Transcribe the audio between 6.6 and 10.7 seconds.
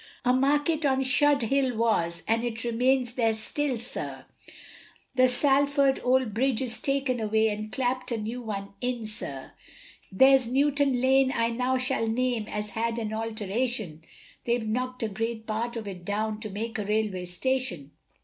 taken away, and clapt a new one in, sir, There's